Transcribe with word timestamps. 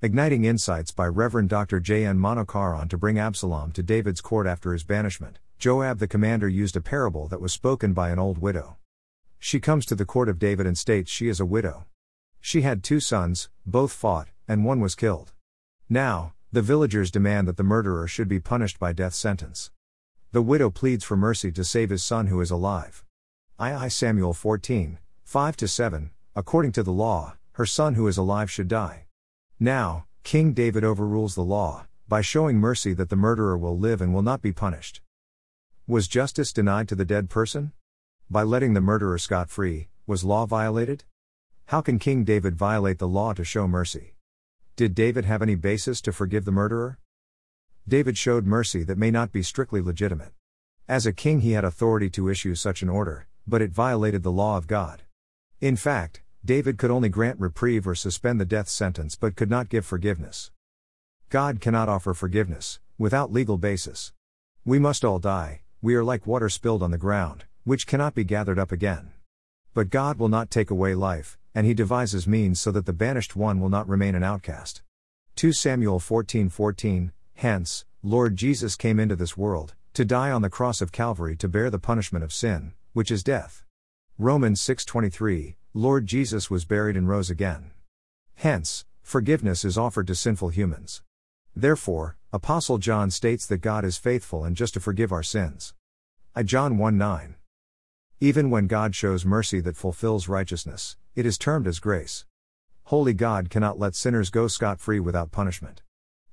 Igniting 0.00 0.44
Insights 0.44 0.92
by 0.92 1.08
Reverend 1.08 1.48
Dr. 1.48 1.80
J. 1.80 2.06
N. 2.06 2.20
Manokaran 2.20 2.88
to 2.88 2.96
bring 2.96 3.18
Absalom 3.18 3.72
to 3.72 3.82
David's 3.82 4.20
court 4.20 4.46
after 4.46 4.72
his 4.72 4.84
banishment. 4.84 5.40
Joab 5.58 5.98
the 5.98 6.06
commander 6.06 6.46
used 6.46 6.76
a 6.76 6.80
parable 6.80 7.26
that 7.26 7.40
was 7.40 7.52
spoken 7.52 7.94
by 7.94 8.10
an 8.10 8.18
old 8.20 8.38
widow. 8.38 8.76
She 9.40 9.58
comes 9.58 9.84
to 9.86 9.96
the 9.96 10.04
court 10.04 10.28
of 10.28 10.38
David 10.38 10.68
and 10.68 10.78
states 10.78 11.10
she 11.10 11.26
is 11.26 11.40
a 11.40 11.44
widow. 11.44 11.86
She 12.40 12.60
had 12.60 12.84
two 12.84 13.00
sons, 13.00 13.48
both 13.66 13.90
fought, 13.90 14.28
and 14.46 14.64
one 14.64 14.78
was 14.78 14.94
killed. 14.94 15.32
Now, 15.88 16.32
the 16.52 16.62
villagers 16.62 17.10
demand 17.10 17.48
that 17.48 17.56
the 17.56 17.64
murderer 17.64 18.06
should 18.06 18.28
be 18.28 18.38
punished 18.38 18.78
by 18.78 18.92
death 18.92 19.14
sentence. 19.14 19.72
The 20.30 20.42
widow 20.42 20.70
pleads 20.70 21.02
for 21.02 21.16
mercy 21.16 21.50
to 21.50 21.64
save 21.64 21.90
his 21.90 22.04
son 22.04 22.28
who 22.28 22.40
is 22.40 22.52
alive. 22.52 23.04
II 23.60 23.88
Samuel 23.88 24.32
14, 24.32 25.00
5 25.24 25.56
7, 25.58 26.10
according 26.36 26.70
to 26.70 26.84
the 26.84 26.92
law, 26.92 27.34
her 27.54 27.66
son 27.66 27.94
who 27.94 28.06
is 28.06 28.16
alive 28.16 28.48
should 28.48 28.68
die. 28.68 29.06
Now, 29.60 30.06
King 30.22 30.52
David 30.52 30.84
overrules 30.84 31.34
the 31.34 31.42
law, 31.42 31.86
by 32.06 32.20
showing 32.20 32.58
mercy 32.58 32.92
that 32.94 33.08
the 33.08 33.16
murderer 33.16 33.58
will 33.58 33.76
live 33.76 34.00
and 34.00 34.14
will 34.14 34.22
not 34.22 34.40
be 34.40 34.52
punished. 34.52 35.00
Was 35.88 36.06
justice 36.06 36.52
denied 36.52 36.88
to 36.88 36.94
the 36.94 37.04
dead 37.04 37.28
person? 37.28 37.72
By 38.30 38.44
letting 38.44 38.74
the 38.74 38.80
murderer 38.80 39.18
scot 39.18 39.50
free, 39.50 39.88
was 40.06 40.22
law 40.22 40.46
violated? 40.46 41.04
How 41.66 41.80
can 41.80 41.98
King 41.98 42.22
David 42.22 42.54
violate 42.54 42.98
the 42.98 43.08
law 43.08 43.32
to 43.32 43.42
show 43.42 43.66
mercy? 43.66 44.14
Did 44.76 44.94
David 44.94 45.24
have 45.24 45.42
any 45.42 45.56
basis 45.56 46.00
to 46.02 46.12
forgive 46.12 46.44
the 46.44 46.52
murderer? 46.52 47.00
David 47.88 48.16
showed 48.16 48.46
mercy 48.46 48.84
that 48.84 48.96
may 48.96 49.10
not 49.10 49.32
be 49.32 49.42
strictly 49.42 49.80
legitimate. 49.80 50.34
As 50.86 51.04
a 51.04 51.12
king, 51.12 51.40
he 51.40 51.52
had 51.52 51.64
authority 51.64 52.10
to 52.10 52.28
issue 52.28 52.54
such 52.54 52.82
an 52.82 52.88
order, 52.88 53.26
but 53.44 53.60
it 53.60 53.72
violated 53.72 54.22
the 54.22 54.30
law 54.30 54.56
of 54.56 54.68
God. 54.68 55.02
In 55.60 55.74
fact, 55.74 56.22
David 56.44 56.78
could 56.78 56.90
only 56.90 57.08
grant 57.08 57.40
reprieve 57.40 57.86
or 57.86 57.94
suspend 57.94 58.40
the 58.40 58.44
death 58.44 58.68
sentence 58.68 59.16
but 59.16 59.36
could 59.36 59.50
not 59.50 59.68
give 59.68 59.84
forgiveness. 59.84 60.50
God 61.28 61.60
cannot 61.60 61.88
offer 61.88 62.14
forgiveness, 62.14 62.80
without 62.96 63.32
legal 63.32 63.58
basis. 63.58 64.12
We 64.64 64.78
must 64.78 65.04
all 65.04 65.18
die, 65.18 65.62
we 65.82 65.94
are 65.94 66.04
like 66.04 66.26
water 66.26 66.48
spilled 66.48 66.82
on 66.82 66.90
the 66.90 66.98
ground, 66.98 67.44
which 67.64 67.86
cannot 67.86 68.14
be 68.14 68.24
gathered 68.24 68.58
up 68.58 68.72
again. 68.72 69.10
But 69.74 69.90
God 69.90 70.18
will 70.18 70.28
not 70.28 70.50
take 70.50 70.70
away 70.70 70.94
life, 70.94 71.36
and 71.54 71.66
he 71.66 71.74
devises 71.74 72.26
means 72.26 72.60
so 72.60 72.70
that 72.72 72.86
the 72.86 72.92
banished 72.92 73.36
one 73.36 73.60
will 73.60 73.68
not 73.68 73.88
remain 73.88 74.14
an 74.14 74.22
outcast. 74.22 74.82
2 75.36 75.52
Samuel 75.52 76.00
14:14 76.00 76.50
14, 76.50 77.12
Hence, 77.34 77.84
Lord 78.02 78.36
Jesus 78.36 78.74
came 78.74 78.98
into 78.98 79.16
this 79.16 79.36
world 79.36 79.74
to 79.94 80.04
die 80.04 80.30
on 80.30 80.42
the 80.42 80.50
cross 80.50 80.80
of 80.80 80.92
Calvary 80.92 81.36
to 81.36 81.48
bear 81.48 81.70
the 81.70 81.78
punishment 81.78 82.24
of 82.24 82.32
sin, 82.32 82.72
which 82.92 83.10
is 83.10 83.22
death. 83.22 83.64
Romans 84.16 84.60
6:23 84.60 85.56
Lord 85.78 86.06
Jesus 86.06 86.50
was 86.50 86.64
buried 86.64 86.96
and 86.96 87.08
rose 87.08 87.30
again. 87.30 87.70
Hence, 88.34 88.84
forgiveness 89.00 89.64
is 89.64 89.78
offered 89.78 90.08
to 90.08 90.14
sinful 90.16 90.48
humans. 90.48 91.02
Therefore, 91.54 92.16
Apostle 92.32 92.78
John 92.78 93.12
states 93.12 93.46
that 93.46 93.58
God 93.58 93.84
is 93.84 93.96
faithful 93.96 94.42
and 94.42 94.56
just 94.56 94.74
to 94.74 94.80
forgive 94.80 95.12
our 95.12 95.22
sins. 95.22 95.74
I 96.34 96.42
John 96.42 96.78
1 96.78 96.98
9. 96.98 97.36
Even 98.18 98.50
when 98.50 98.66
God 98.66 98.96
shows 98.96 99.24
mercy 99.24 99.60
that 99.60 99.76
fulfills 99.76 100.26
righteousness, 100.26 100.96
it 101.14 101.24
is 101.24 101.38
termed 101.38 101.68
as 101.68 101.78
grace. 101.78 102.26
Holy 102.86 103.14
God 103.14 103.48
cannot 103.48 103.78
let 103.78 103.94
sinners 103.94 104.30
go 104.30 104.48
scot 104.48 104.80
free 104.80 104.98
without 104.98 105.30
punishment. 105.30 105.82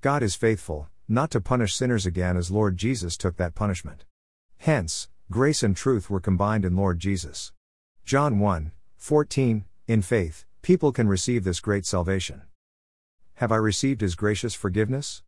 God 0.00 0.22
is 0.22 0.34
faithful, 0.34 0.88
not 1.06 1.30
to 1.32 1.40
punish 1.42 1.74
sinners 1.74 2.06
again 2.06 2.38
as 2.38 2.50
Lord 2.50 2.78
Jesus 2.78 3.18
took 3.18 3.36
that 3.36 3.54
punishment. 3.54 4.06
Hence, 4.56 5.10
grace 5.30 5.62
and 5.62 5.76
truth 5.76 6.08
were 6.08 6.18
combined 6.18 6.64
in 6.64 6.76
Lord 6.76 6.98
Jesus. 6.98 7.52
John 8.06 8.38
1 8.38 8.72
14. 9.04 9.66
In 9.86 10.00
faith, 10.00 10.46
people 10.62 10.90
can 10.90 11.06
receive 11.06 11.44
this 11.44 11.60
great 11.60 11.84
salvation. 11.84 12.40
Have 13.34 13.52
I 13.52 13.56
received 13.56 14.00
His 14.00 14.14
gracious 14.14 14.54
forgiveness? 14.54 15.20